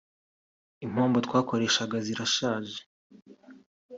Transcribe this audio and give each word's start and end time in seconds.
Impombo 0.85 1.17
twakoreshaga 1.25 1.97
zirashaje 2.05 2.79